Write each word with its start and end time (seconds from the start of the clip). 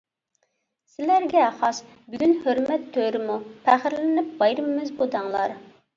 سىلەرگە 0.93 1.43
خاس 1.59 1.81
بۈگۈن 2.13 2.33
ھۆرمەت 2.45 2.87
تۆرىمۇ، 2.97 3.35
پەخىرلىنىپ 3.69 4.33
بايرىمىمىز 4.41 4.91
بۇ 4.99 5.09
دەڭلار. 5.17 5.55